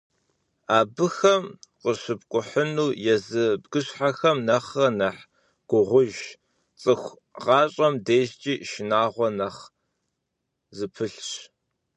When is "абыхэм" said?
0.77-1.43